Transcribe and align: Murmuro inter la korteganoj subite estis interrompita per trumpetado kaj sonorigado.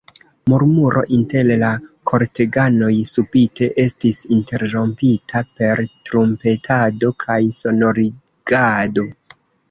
Murmuro 0.51 1.01
inter 1.15 1.49
la 1.63 1.67
korteganoj 2.11 2.89
subite 3.09 3.67
estis 3.83 4.17
interrompita 4.35 5.41
per 5.59 5.83
trumpetado 6.09 7.11
kaj 7.25 7.37
sonorigado. 7.59 9.05